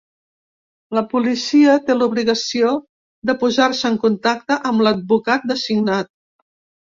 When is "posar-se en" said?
3.43-3.99